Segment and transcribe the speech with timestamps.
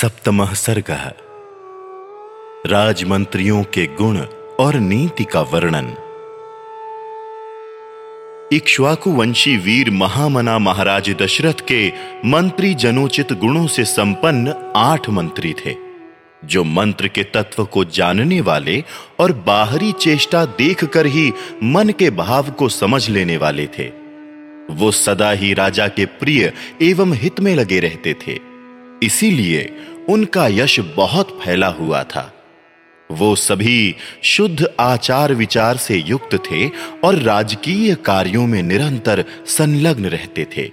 [0.00, 0.90] सप्तमः सर्ग
[2.66, 4.18] राजमंत्रियों के गुण
[4.60, 5.86] और नीति का वर्णन।
[8.52, 11.92] इक्ष्वाकु वंशी वीर महामना महाराज दशरथ के
[12.24, 15.74] मंत्री जनोचित गुणों से संपन्न आठ मंत्री थे,
[16.44, 18.84] जो मंत्र के तत्व को जानने वाले
[19.20, 23.88] और बाहरी चेष्टा देखकर ही मन के भाव को समझ लेने वाले थे।
[24.70, 26.52] वो सदा ही राजा के प्रिय
[26.82, 28.47] एवं हित में लगे रहते थे।
[29.02, 29.76] इसीलिए
[30.08, 32.34] उनका यश बहुत फैला हुआ था।
[33.10, 36.68] वो सभी शुद्ध आचार विचार से युक्त थे
[37.04, 40.70] और राजकीय कार्यों में निरंतर संलग्न रहते थे।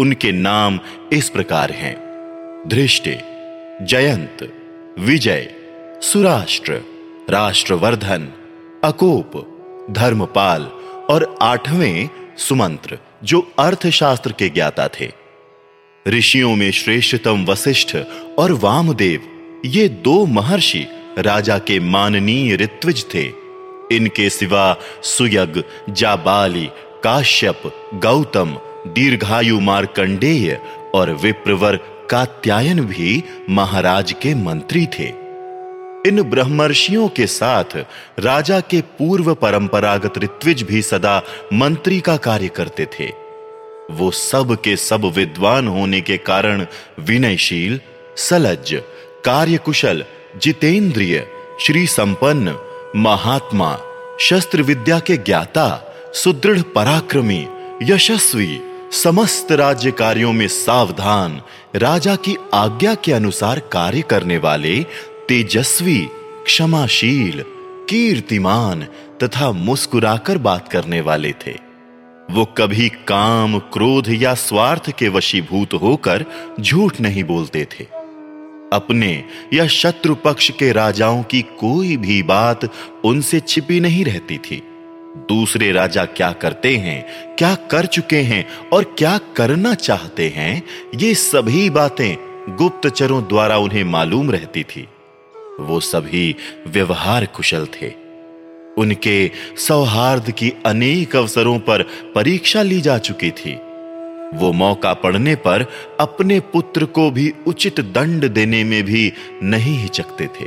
[0.00, 0.80] उनके नाम
[1.12, 1.96] इस प्रकार हैं।
[2.68, 3.16] धृष्टि,
[3.84, 4.54] जयंत,
[4.98, 5.54] विजय,
[6.02, 6.82] सुराष्ट्र,
[7.30, 8.28] राष्ट्रवर्धन,
[8.84, 9.48] अकोप,
[9.90, 10.62] धर्मपाल
[11.10, 12.08] और आठवें
[12.38, 15.21] सुमंत्र, जो अर्थशास्त्र के ज्ञाता थे।
[16.08, 17.96] ऋषियों में श्रेष्ठतम वशिष्ठ
[18.38, 19.20] और वामदेव,
[19.64, 20.86] ये दो महर्षि
[21.18, 23.24] राजा के माननीय ऋत्विज थे।
[23.92, 26.68] इनके सिवा सुयग, जाबाली,
[27.04, 27.62] काश्यप,
[27.94, 30.60] गौतम, दीर्घायु मार्कंडेय
[30.94, 31.76] और विप्रवर
[32.10, 35.08] कात्यायन भी महाराज के मंत्री थे।
[36.06, 37.76] इन ब्रह्मर्षियों के साथ
[38.18, 43.21] राजा के पूर्व परंपरागत ऋत्विज भी सदा मंत्री का कार्य करते थे।
[43.90, 46.66] वो सब के सब विद्वान होने के कारण
[47.00, 47.80] विनयशील,
[48.16, 48.82] सलज्ज,
[49.24, 50.04] कार्यकुशल,
[50.42, 51.26] जितेंद्रिय
[51.60, 52.56] श्री संपन्न
[52.96, 53.78] महात्मा
[54.20, 57.46] शस्त्र विद्या के ज्ञाता, सुदृढ़ पराक्रमी,
[57.82, 58.60] यशस्वी,
[58.92, 61.42] समस्त राज्य कार्यों में सावधान,
[61.76, 64.86] राजा की आज्ञा के अनुसार कार्य करने वाले,
[65.28, 66.08] तेजस्वी,
[66.44, 67.44] क्षमाशील,
[67.88, 68.86] कीर्तिमान
[69.22, 71.71] तथा मुस्कुराकर बात करने वाले थे।
[72.32, 76.24] वो कभी काम, क्रोध या स्वार्थ के वशीभूत होकर
[76.60, 77.84] झूठ नहीं बोलते थे।
[78.72, 79.24] अपने
[79.54, 82.60] या शत्रु पक्ष के राजाओं की कोई भी बात
[83.04, 84.62] उनसे छिपी नहीं रहती थी।
[85.28, 90.62] दूसरे राजा क्या करते हैं, क्या कर चुके हैं और क्या करना चाहते हैं,
[90.94, 92.16] ये सभी बातें
[92.56, 94.88] गुप्तचरों द्वारा उन्हें मालूम रहती थी।
[95.60, 96.36] वो सभी
[96.66, 98.01] व्यवहार कुशल थे।
[98.78, 101.82] उनके सौहार्द की अनेक अवसरों पर
[102.14, 103.54] परीक्षा ली जा चुकी थी।
[104.34, 105.66] वो मौका पड़ने पर
[106.00, 109.12] अपने पुत्र को भी उचित दंड देने में भी
[109.42, 110.46] नहीं हिचकते थे।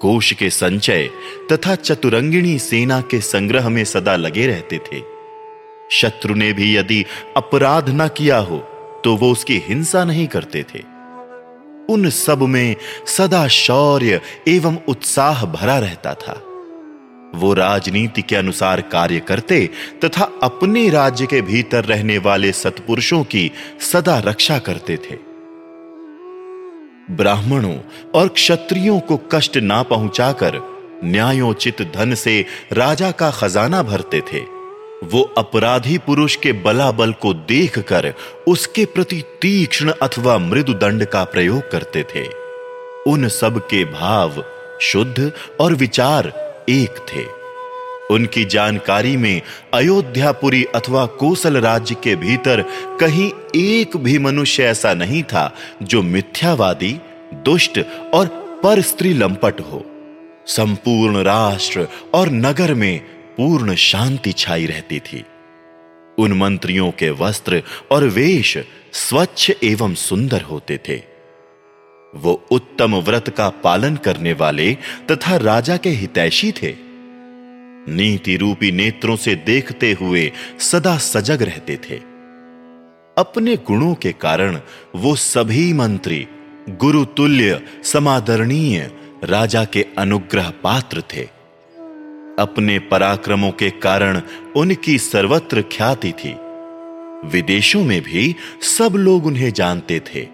[0.00, 1.08] कोश के संचय
[1.52, 5.02] तथा चतुरंगिणी सेना के संग्रह में सदा लगे रहते थे।
[5.90, 7.04] शत्रु ने भी यदि
[7.36, 8.58] अपराध न किया हो
[9.04, 10.82] तो वो उसकी हिंसा नहीं करते थे।
[11.90, 16.40] उन सब में सदा शौर्य एवं उत्साह भरा रहता था।
[17.34, 19.70] वो राजनीति के अनुसार कार्य करते
[20.04, 23.50] तथा अपने राज्य के भीतर रहने वाले सत्पुरुषों की
[23.92, 25.16] सदा रक्षा करते थे।
[27.10, 27.76] ब्राह्मणों
[28.14, 30.60] और क्षत्रियों को कष्ट ना पहुंचाकर
[31.04, 34.40] न्यायोचित धन से राजा का खजाना भरते थे।
[35.04, 38.12] वो अपराधी पुरुष के बलाबल को देखकर
[38.48, 42.26] उसके प्रति तीक्ष्ण अथवा मृदु दंड का प्रयोग करते थे।
[43.06, 44.44] उन सब के भाव
[44.80, 46.32] शुद्ध और विचार
[46.68, 47.44] एक थे।
[48.14, 49.42] उनकी जानकारी में
[49.74, 52.64] अयोध्यापुरी अथवा कोसल राज्य के भीतर
[53.00, 57.00] कहीं एक भी मनुष्य ऐसा नहीं था जो मिथ्यावादी,
[57.34, 57.78] दुष्ट
[58.14, 58.26] और
[58.62, 59.84] पर स्त्री लंपट हो।
[60.46, 62.98] संपूर्ण राष्ट्र और नगर में
[63.36, 65.24] पूर्ण शांति छाई रहती थी।
[66.18, 68.58] उन मंत्रियों के वस्त्र और वेश
[68.92, 71.13] स्वच्छ एवं सुंदर होते थे।
[72.14, 74.76] वो उत्तम व्रत का पालन करने वाले
[75.10, 76.74] तथा राजा के हितैषी थे।
[77.88, 81.96] नीति रूपी नेत्रों से देखते हुए सदा सजग रहते थे।
[83.18, 84.60] अपने गुणों के कारण
[84.96, 86.28] वो सभी मंत्री
[86.70, 88.90] गुरुतुल्य समादरणीय,
[89.24, 91.22] राजा के अनुग्रह पात्र थे।
[92.38, 94.22] अपने पराक्रमों के कारण
[94.56, 96.36] उनकी सर्वत्र ख्याति थी।
[97.28, 100.33] विदेशों में भी सब लोग उन्हें जानते थे।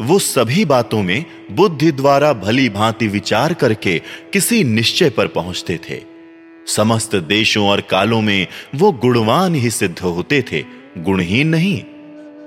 [0.00, 4.02] वो सभी बातों में बुद्धि द्वारा भली भांति विचार करके
[4.32, 6.00] किसी निश्चय पर पहुँचते थे।
[6.66, 10.64] समस्त देशों और कालों में वो गुणवान ही सिद्ध होते थे,
[10.98, 11.84] गुणहीन नहीं।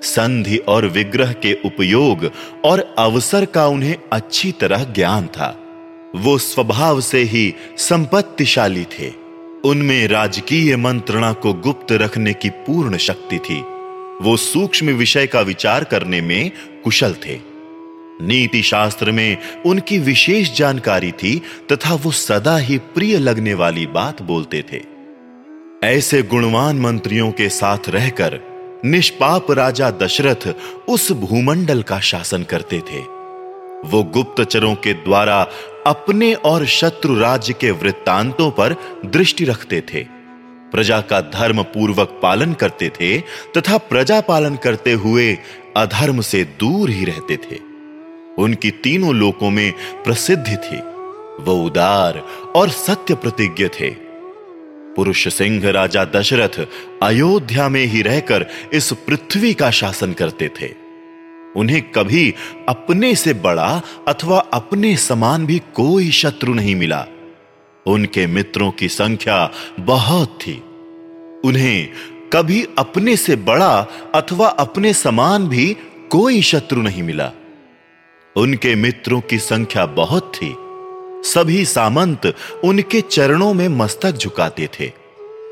[0.01, 2.31] संधि और विग्रह के उपयोग
[2.65, 5.59] और अवसर का उन्हें अच्छी तरह ज्ञान था।
[6.15, 9.11] वो स्वभाव से ही संपत्तिशाली थे।
[9.65, 13.63] उनमें राजकीय मंत्रणा को गुप्त रखने की पूर्ण शक्ति थी।
[14.23, 16.51] वो सूक्ष्म विषय का विचार करने में
[16.83, 17.39] कुशल थे।
[18.21, 21.41] नीति शास्त्र में उनकी विशेष जानकारी थी
[21.71, 24.81] तथा वो सदा ही प्रिय लगने वाली बात बोलते थे।
[25.83, 28.39] ऐसे गुणवान मंत्रियों के साथ रहकर
[28.85, 30.55] निष्पाप राजा दशरथ
[30.89, 32.99] उस भूमंडल का शासन करते थे।
[33.85, 35.47] वो गुप्तचरों के द्वारा
[35.87, 38.75] अपने और शत्रु राज्य के वृत्तांतों पर
[39.05, 40.12] दृष्टि रखते थे।
[40.73, 43.17] प्रजा का धर्म पूर्वक पालन करते थे
[43.57, 45.37] तथा प्रजा पालन करते हुए
[45.77, 47.59] अधर्म से दूर ही रहते थे।
[48.37, 49.73] उनकी तीनों लोकों में
[50.03, 50.77] प्रसिद्धि थी।
[51.43, 52.17] वो उदार
[52.55, 53.89] और सत्य प्रतिज्ञ थे।
[54.95, 56.67] पुरुष सिंह राजा दशरथ
[57.03, 60.73] अयोध्या में ही रहकर इस पृथ्वी का शासन करते थे।
[61.55, 62.33] उन्हें कभी
[62.69, 67.05] अपने से बड़ा अथवा अपने समान भी कोई शत्रु नहीं मिला।
[67.87, 70.63] उनके मित्रों की संख्या बहुत थी।
[71.45, 71.89] उन्हें
[72.33, 75.77] कभी अपने से बड़ा अथवा अपने समान भी
[76.09, 77.31] कोई शत्रु नहीं मिला।
[78.35, 80.55] उनके मित्रों की संख्या बहुत थी।
[81.29, 84.91] सभी सामंत उनके चरणों में मस्तक झुकाते थे।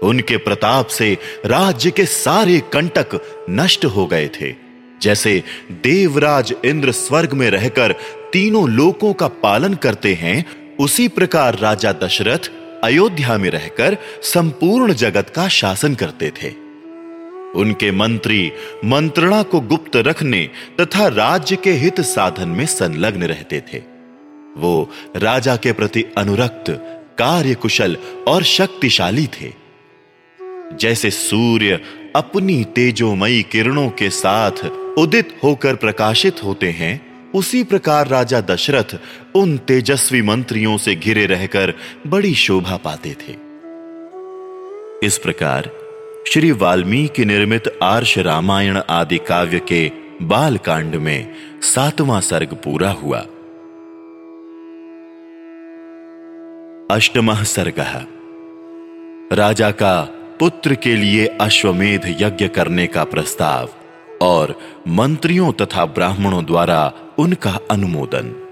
[0.04, 3.08] उनके प्रताप से राज्य के सारे कंटक
[3.50, 4.56] नष्ट हो गए थे।
[5.02, 7.96] जैसे देवराज इंद्र स्वर्ग में रहकर
[8.34, 12.52] तीनों लोकों का पालन करते हैं उसी प्रकार राजा दशरथ
[12.84, 16.50] अयोध्या में रहकर संपूर्ण जगत का शासन करते थे।
[17.56, 18.52] उनके मंत्री
[18.86, 20.50] मंत्रणा को गुप्त रखने
[20.80, 23.78] तथा राज्य के हित साधन में संलग्न रहते थे।
[24.58, 26.66] वो राजा के प्रति अनुरक्त,
[27.20, 27.98] कार्यकुशल
[28.28, 29.54] और शक्तिशाली थे।
[30.78, 31.80] जैसे सूर्य
[32.16, 34.66] अपनी तेजोमयी किरणों के साथ
[34.98, 39.00] उदित होकर प्रकाशित होते हैं उसी प्रकार राजा दशरथ
[39.36, 41.74] उन तेजस्वी मंत्रियों से घिरे रहकर
[42.08, 43.36] बड़ी शोभा पाते थे।
[45.08, 45.70] इस प्रकार
[46.28, 49.92] श्री वाल्मीकि निर्मित आर्ष रामायण आदि काव्य के
[50.22, 53.20] बाल कांड में सातवां सर्ग पूरा हुआ।
[56.96, 58.08] अष्टम सर्ग।
[59.34, 60.02] राजा का
[60.40, 63.70] पुत्र के लिए अश्वमेध यज्ञ करने का प्रस्ताव
[64.22, 68.48] और मंत्रियों तथा ब्राह्मणों द्वारा उनका अनुमोदन।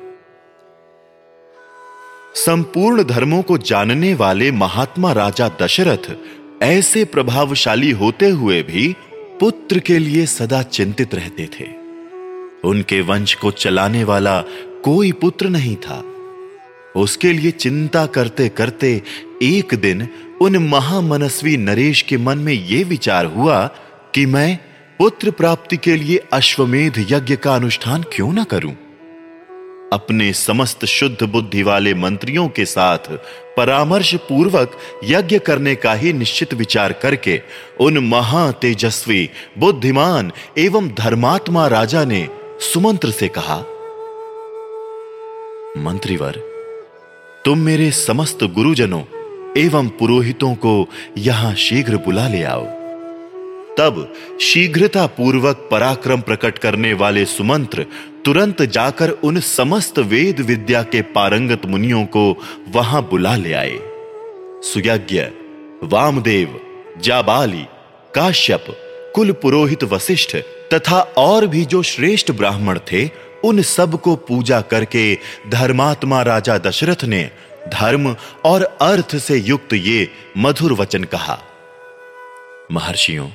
[2.36, 6.10] संपूर्ण धर्मों को जानने वाले महात्मा राजा दशरथ
[6.64, 8.96] ऐसे प्रभावशाली होते हुए भी
[9.40, 11.68] पुत्र के लिए सदा चिंतित रहते थे।
[12.64, 14.42] उनके वंश को चलाने वाला
[14.84, 16.04] कोई पुत्र नहीं था।
[16.96, 19.02] उसके लिए चिंता करते करते
[19.44, 20.08] एक दिन
[20.42, 23.68] उन महामनस्वी नरेश के मन में यह विचार हुआ
[24.16, 24.60] कि मैं
[25.00, 28.72] पुत्र प्राप्ति के लिए अश्वमेध यज्ञ का अनुष्ठान क्यों ना करूँ?
[29.94, 32.98] अपने समस्त शुद्ध बुद्धि वाले मंत्रियों के साथ
[33.58, 37.42] परामर्श पूर्वक यज्ञ करने का ही निश्चित विचार करके
[37.80, 42.28] उन महा तेजस्वी, बुद्धिमान एवं धर्मात्मा राजा ने
[42.60, 43.58] सुमंत्र से कहा,
[45.78, 46.42] मंत्रीवर,
[47.46, 49.04] तुम मेरे समस्त गुरुजनों
[49.58, 52.79] एवं पुरोहितों को यहाँ शीघ्र बुला ले आओ।
[53.80, 57.86] तब शीघ्रता पूर्वक पराक्रम प्रकट करने वाले सुमंत्र
[58.26, 63.80] तुरंत जाकर उन समस्त वेद विद्या के पारंगत मुनियों को वहाँ बुला ले आए।
[64.64, 65.22] सुयज्ञ,
[65.84, 66.60] वामदेव,
[67.02, 67.66] जाबाली,
[68.16, 68.66] काश्यप,
[69.16, 70.36] कुल पुरोहित वशिष्ठ
[70.74, 73.10] तथा और भी जो श्रेष्ठ ब्राह्मण थे,
[73.44, 75.18] उन सबको पूजा करके
[75.50, 77.30] धर्मात्मा राजा दशरथ ने
[77.74, 78.16] धर्म
[78.46, 81.40] और अर्थ से युक्त ये मधुर वचन कहा।
[82.72, 83.28] महर्षियों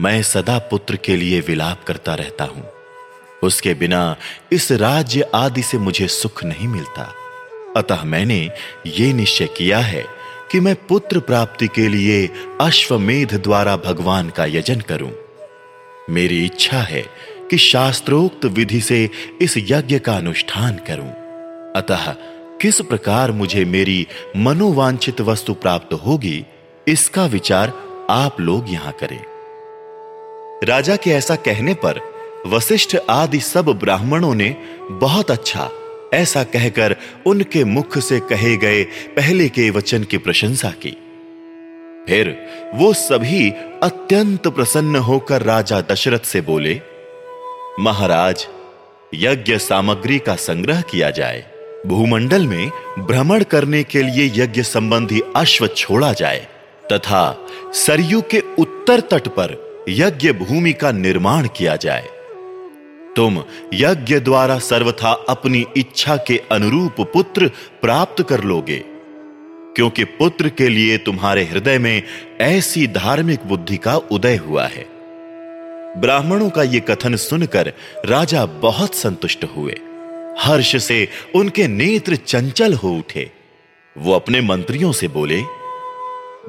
[0.00, 2.64] मैं सदा पुत्र के लिए विलाप करता रहता हूँ।
[3.42, 4.16] उसके बिना
[4.52, 7.12] इस राज्य आदि से मुझे सुख नहीं मिलता।
[7.76, 8.50] अतः मैंने
[8.86, 10.04] ये निश्चय किया है
[10.52, 15.10] कि मैं पुत्र प्राप्ति के लिए अश्वमेध द्वारा भगवान का यजन करूँ।
[16.10, 17.04] मेरी इच्छा है
[17.50, 19.10] कि शास्त्रोक्त विधि से
[19.42, 21.10] इस यज्ञ का अनुष्ठान करूँ।
[21.76, 22.12] अतः
[22.60, 26.44] किस प्रकार मुझे मेरी मनोवांछित वस्तु प्राप्त होगी,
[26.88, 27.72] इसका विचार
[28.10, 29.35] आप लोग यहाँ करें।
[30.64, 32.00] राजा के ऐसा कहने पर
[32.46, 34.56] वशिष्ठ आदि सब ब्राह्मणों ने
[34.90, 35.70] बहुत अच्छा
[36.14, 36.96] ऐसा कहकर
[37.26, 38.82] उनके मुख से कहे गए
[39.16, 40.90] पहले के वचन की प्रशंसा की।
[42.08, 43.50] फिर वो सभी
[43.82, 46.80] अत्यंत प्रसन्न होकर राजा दशरथ से बोले,
[47.80, 48.46] महाराज,
[49.14, 51.44] यज्ञ सामग्री का संग्रह किया जाए।
[51.86, 56.46] भूमंडल में भ्रमण करने के लिए यज्ञ संबंधी अश्व छोड़ा जाए
[56.92, 62.08] तथा सरयू के उत्तर तट पर यज्ञ भूमि का निर्माण किया जाए।
[63.16, 63.42] तुम
[63.74, 67.50] यज्ञ द्वारा सर्वथा अपनी इच्छा के अनुरूप पुत्र
[67.82, 68.82] प्राप्त कर लोगे,
[69.76, 72.02] क्योंकि पुत्र के लिए तुम्हारे हृदय में
[72.40, 74.86] ऐसी धार्मिक बुद्धि का उदय हुआ है।
[76.00, 77.72] ब्राह्मणों का यह कथन सुनकर
[78.06, 79.78] राजा बहुत संतुष्ट हुए।
[80.38, 83.30] हर्ष से उनके नेत्र चंचल हो उठे।
[83.96, 85.42] वो अपने मंत्रियों से बोले,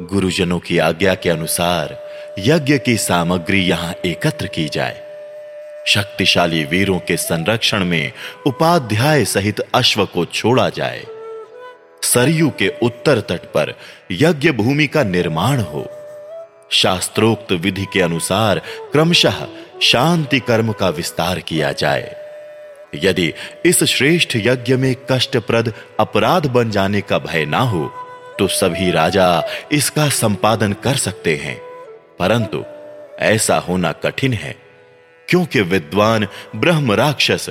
[0.01, 2.06] गुरुजनों की आज्ञा के अनुसार
[2.39, 5.01] यज्ञ की सामग्री यहाँ एकत्र की जाए।
[5.87, 8.11] शक्तिशाली वीरों के संरक्षण में
[8.45, 11.03] उपाध्याय सहित अश्व को छोड़ा जाए।
[12.03, 13.73] सरयू के उत्तर तट पर
[14.11, 15.85] यज्ञ भूमि का निर्माण हो।
[16.71, 19.45] शास्त्रोक्त विधि के अनुसार क्रमशः
[19.81, 22.15] शांति कर्म का विस्तार किया जाए।
[22.95, 23.33] यदि
[23.65, 27.85] इस श्रेष्ठ यज्ञ में कष्टप्रद अपराध बन जाने का भय ना हो
[28.39, 31.66] तो सभी राजा इसका संपादन कर सकते हैं।
[32.19, 32.63] परंतु
[33.19, 34.55] ऐसा होना कठिन है,
[35.29, 37.49] क्योंकि विद्वान ब्रह्म राक्षस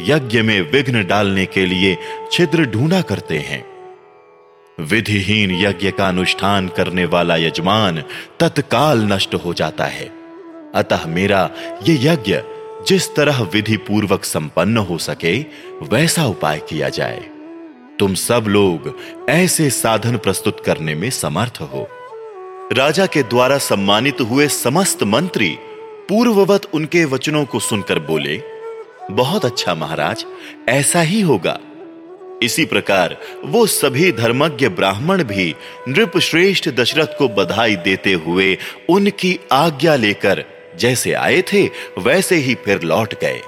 [0.00, 1.96] यज्ञ में विघ्न डालने के लिए
[2.32, 3.64] छिद्र ढूंढा करते हैं।
[4.80, 8.02] विधिहीन यज्ञ का अनुष्ठान करने वाला यजमान
[8.40, 10.10] तत्काल नष्ट हो जाता है।
[10.74, 11.50] अतः मेरा
[11.88, 12.40] ये यज्ञ
[12.86, 15.38] जिस तरह विधि पूर्वक संपन्न हो सके,
[15.82, 17.24] वैसा उपाय किया जाए।
[17.98, 21.88] तुम सब लोग ऐसे साधन प्रस्तुत करने में समर्थ हो।
[22.72, 25.48] राजा के द्वारा सम्मानित हुए समस्त मंत्री
[26.08, 28.40] पूर्ववत उनके वचनों को सुनकर बोले,
[29.10, 30.24] बहुत अच्छा महाराज,
[30.68, 31.58] ऐसा ही होगा।
[32.42, 35.54] इसी प्रकार वो सभी धर्मज्ञ ब्राह्मण भी
[35.88, 38.56] नृप श्रेष्ठ दशरथ को बधाई देते हुए
[38.88, 40.44] उनकी आज्ञा लेकर
[40.78, 41.64] जैसे आए थे,
[41.98, 43.40] वैसे ही फिर लौट गए।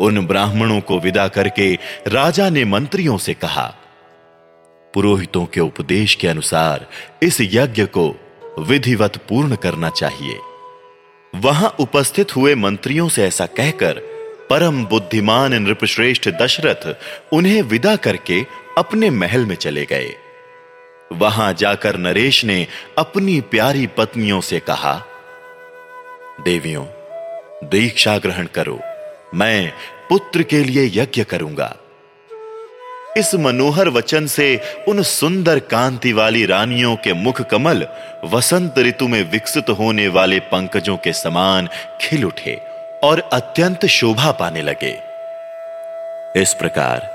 [0.00, 1.72] उन ब्राह्मणों को विदा करके
[2.08, 3.66] राजा ने मंत्रियों से कहा,
[4.94, 6.86] पुरोहितों के उपदेश के अनुसार
[7.22, 8.06] इस यज्ञ को
[8.58, 10.38] विधिवत पूर्ण करना चाहिए।
[11.34, 14.00] वहाँ उपस्थित हुए मंत्रियों से ऐसा कहकर
[14.50, 16.96] परम बुद्धिमान नृपश्रेष्ठ दशरथ
[17.32, 18.46] उन्हें विदा करके
[18.78, 20.14] अपने महल में चले गए।
[21.12, 22.66] वहाँ जाकर नरेश ने
[22.98, 25.02] अपनी प्यारी पत्नियों से कहा,
[26.44, 26.84] देवियों,
[27.68, 28.80] दीक्षा ग्रहण करो।
[29.34, 29.72] मैं
[30.08, 31.76] पुत्र के लिए यज्ञ करूँगा।
[33.16, 37.86] इस मनोहर वचन से उन सुंदर कांति वाली रानियों के मुख कमल
[38.24, 41.68] वसंत ऋतु में विकसित होने वाले पंकजों के समान
[42.00, 42.54] खिल उठे
[43.04, 44.92] और अत्यंत शोभा पाने लगे।
[46.42, 47.14] इस प्रकार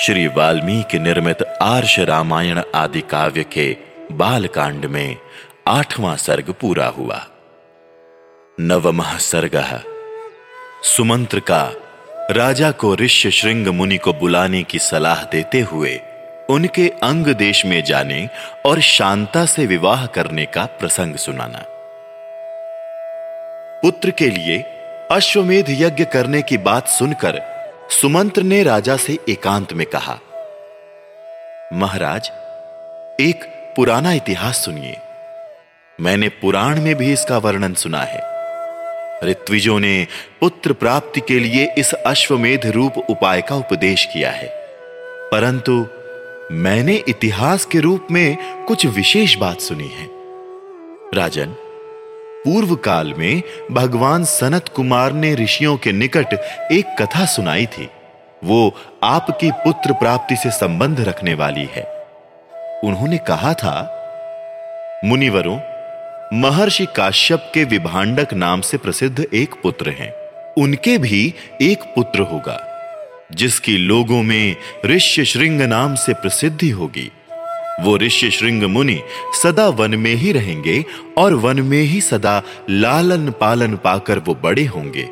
[0.00, 3.76] श्री वाल्मीकि निर्मित आर्ष रामायण आदि काव्य के
[4.12, 5.16] बालकांड में
[5.68, 7.26] आठवां सर्ग पूरा हुआ।
[8.60, 9.82] नवमः सर्ग
[10.82, 11.72] सुमंत्र का
[12.30, 16.00] राजा को ऋष्य श्रृंग मुनि को बुलाने की सलाह देते हुए
[16.50, 18.28] उनके अंग देश में जाने
[18.66, 21.64] और शांता से विवाह करने का प्रसंग सुनाना।
[23.80, 24.58] पुत्र के लिए
[25.10, 27.42] अश्वमेध यज्ञ करने की बात सुनकर
[27.90, 30.18] सुमंत्र ने राजा से एकांत में कहा,
[31.72, 32.26] महाराज,
[33.20, 33.44] एक
[33.76, 34.96] पुराना इतिहास सुनिए।
[36.00, 38.33] मैंने पुराण में भी इसका वर्णन सुना है।
[39.24, 40.06] ऋत्विजों ने
[40.40, 44.48] पुत्र प्राप्ति के लिए इस अश्वमेध रूप उपाय का उपदेश किया है।
[45.32, 45.86] परंतु
[46.52, 50.08] मैंने इतिहास के रूप में कुछ विशेष बात सुनी है।
[51.14, 51.46] राजन,
[52.44, 53.42] पूर्व काल में
[53.72, 56.32] भगवान सनत कुमार ने ऋषियों के निकट
[56.72, 57.90] एक कथा सुनाई थी।
[58.44, 62.06] वो आपकी पुत्र प्राप्ति से संबंध रखने वाली है।
[62.84, 64.00] उन्होंने कहा था,
[65.04, 65.58] मुनिवरों
[66.32, 70.12] महर्षि काश्यप के विभांडक नाम से प्रसिद्ध एक पुत्र हैं।
[70.58, 72.58] उनके भी एक पुत्र होगा,
[73.32, 77.10] जिसकी लोगों में ऋष्य श्रृंग नाम से प्रसिद्धि होगी।
[77.80, 79.00] वो ऋषि श्रृंग मुनि
[79.42, 80.84] सदा वन में ही रहेंगे
[81.18, 85.08] और वन में ही सदा लालन पालन पाकर वो बड़े होंगे।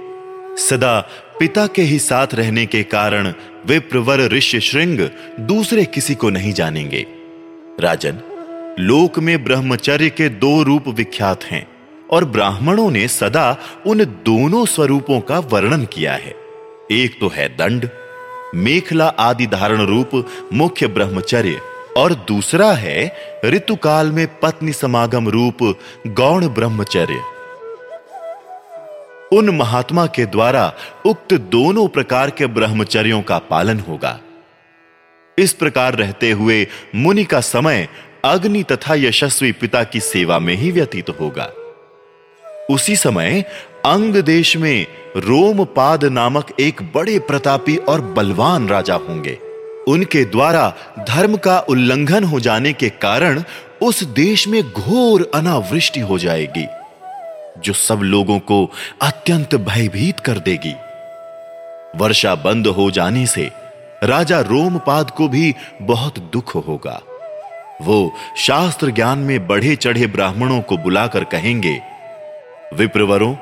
[0.58, 0.98] सदा
[1.38, 3.32] पिता के ही साथ रहने के कारण
[3.66, 5.08] वे प्रवर ऋषि श्रृंग
[5.40, 7.06] दूसरे किसी को नहीं जानेंगे।
[7.80, 8.20] राजन
[8.80, 11.66] लोक में ब्रह्मचर्य के दो रूप विख्यात हैं,
[12.10, 16.34] और ब्राह्मणों ने सदा उन दोनों स्वरूपों का वर्णन किया है।
[16.90, 17.88] एक तो है दंड,
[18.54, 20.10] मेखला आदि धारण रूप
[20.52, 21.60] मुख्य ब्रह्मचर्य,
[21.96, 25.62] और दूसरा है ऋतुकाल में पत्नी समागम रूप
[26.06, 27.20] गौण ब्रह्मचर्य।
[29.32, 30.72] उन महात्मा के द्वारा
[31.06, 34.18] उक्त दोनों प्रकार के ब्रह्मचर्यों का पालन होगा।
[35.38, 37.86] इस प्रकार रहते हुए मुनि का समय
[38.24, 41.44] अग्नि तथा यशस्वी पिता की सेवा में ही व्यतीत होगा।
[42.70, 43.44] उसी समय
[43.84, 44.86] अंग देश में
[45.16, 49.38] रोमपाद नामक एक बड़े प्रतापी और बलवान राजा होंगे।
[49.88, 50.72] उनके द्वारा
[51.08, 53.42] धर्म का उल्लंघन हो जाने के कारण
[53.82, 56.66] उस देश में घोर अनावृष्टि हो जाएगी,
[57.60, 58.64] जो सब लोगों को
[59.02, 60.74] अत्यंत भयभीत कर देगी।
[61.98, 63.50] वर्षा बंद हो जाने से
[64.04, 67.00] राजा रोमपाद को भी बहुत दुख होगा।
[67.82, 71.80] वो शास्त्र ज्ञान में बढ़े चढ़े ब्राह्मणों को बुलाकर कहेंगे,
[72.74, 73.34] विप्रवरों,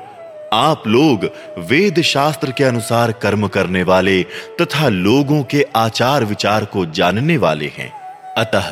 [0.53, 1.25] आप लोग
[1.59, 4.23] वेद शास्त्र के अनुसार कर्म करने वाले
[4.61, 7.91] तथा लोगों के आचार विचार को जानने वाले हैं।
[8.37, 8.69] अतः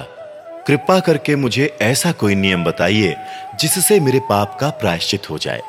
[0.67, 3.15] कृपा करके मुझे ऐसा कोई नियम बताइए,
[3.59, 5.61] जिससे मेरे पाप का प्रायश्चित हो जाए।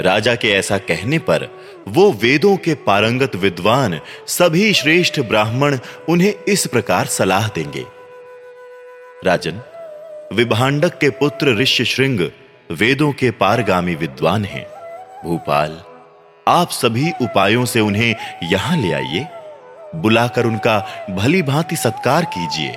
[0.00, 1.48] राजा के ऐसा कहने पर
[1.88, 5.78] वो वेदों के पारंगत विद्वान सभी श्रेष्ठ ब्राह्मण
[6.08, 7.84] उन्हें इस प्रकार सलाह देंगे।
[9.24, 9.60] राजन,
[10.32, 12.20] विभांडक के पुत्र ऋष्य श्रृंग
[12.70, 14.66] वेदों के पारगामी विद्वान हैं।
[15.24, 15.82] भूपाल,
[16.48, 19.26] आप सभी उपायों से उन्हें यहाँ ले आइए।
[19.94, 22.76] बुलाकर उनका भली भांति सत्कार कीजिए।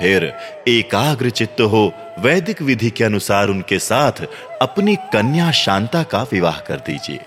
[0.00, 0.34] फिर
[0.68, 4.26] एकाग्र चित्त हो वैदिक विधि के अनुसार उनके साथ
[4.62, 7.20] अपनी कन्या शांता का विवाह कर दीजिए।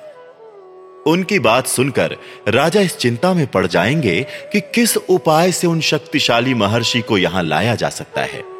[1.08, 6.54] उनकी बात सुनकर राजा इस चिंता में पड़ जाएँगे कि किस उपाय से उन शक्तिशाली
[6.54, 8.57] महर्षि को यहाँ लाया जा सकता है।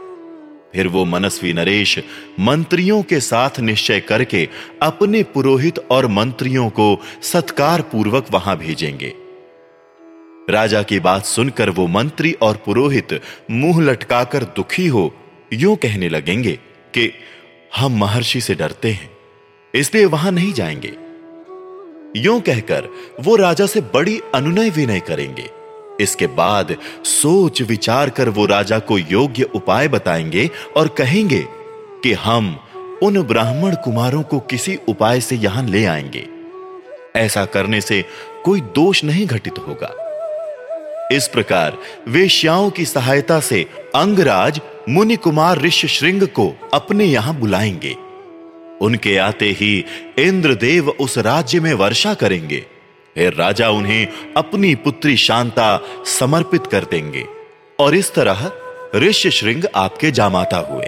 [0.78, 1.98] फिर वो मनस्वी नरेश
[2.40, 4.48] मंत्रियों के साथ निश्चय करके
[4.82, 6.86] अपने पुरोहित और मंत्रियों को
[7.24, 9.14] सत्कार पूर्वक वहाँ भेजेंगे।
[10.50, 13.20] राजा की बात सुनकर वो मंत्री और पुरोहित
[13.52, 15.14] मुँह लटकाकर दुखी हो
[15.54, 16.54] यूँ कहने लगेंगे
[16.94, 17.12] कि
[17.76, 19.10] हम महर्षि से डरते हैं,
[19.74, 20.94] इसलिए वहाँ नहीं जाएँगे।
[22.16, 22.90] यूँ कहकर
[23.22, 25.50] वो राजा से बड़ी अनुनय विनय करेंगे।
[26.02, 31.46] इसके बाद सोच विचार कर वो राजा को योग्य उपाय बताएँगे और कहेंगे
[32.04, 32.60] कि हम
[33.04, 36.28] उन ब्राह्मण कुमारों को किसी उपाय से यहाँ ले आएँगे।
[37.16, 38.06] ऐसा करने से
[38.44, 40.04] कोई दोष नहीं घटित होगा।
[41.12, 41.78] इस प्रकार
[42.08, 47.96] वेश्याओं की सहायता से अंगराज मुनि कुमार ऋषि श्रृंग को अपने यहाँ बुलाएँगे।
[48.82, 49.86] उनके आते ही
[50.20, 52.66] इंद्रदेव उस राज्य में वर्षा करेंगे।
[53.26, 54.08] राजा उन्हें
[54.38, 57.26] अपनी पुत्री शांता समर्पित कर देंगे।
[57.80, 58.52] और इस तरह
[58.96, 60.86] ऋषि श्रृंग आपके जामाता हुए।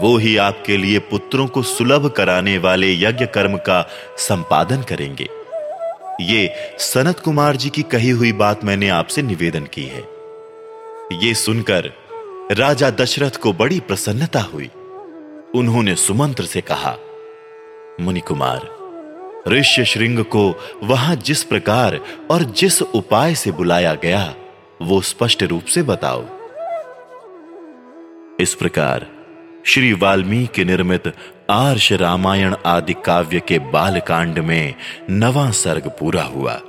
[0.00, 5.28] वो ही आपके लिए पुत्रों को सुलभ कराने वाले यज्ञ कर्म का संपादन करेंगे।
[6.22, 10.04] ये सनत कुमार जी की कही हुई बात मैंने आपसे निवेदन की है।
[11.26, 11.92] ये सुनकर
[12.52, 14.70] राजा दशरथ को बड़ी प्रसन्नता हुई।
[15.54, 16.96] उन्होंने सुमंत्र से कहा
[18.00, 18.79] मुनि कुमार
[19.48, 24.34] ऋष्य श्रृंग को वहाँ जिस प्रकार और जिस उपाय से बुलाया गया,
[24.82, 26.24] वो स्पष्ट रूप से बताओ।
[28.40, 29.06] इस प्रकार
[29.66, 31.12] श्री वाल्मीकि निर्मित
[31.50, 34.74] आर्ष रामायण आदि काव्य के बालकांड में
[35.10, 36.60] नवा सर्ग पूरा हुआ।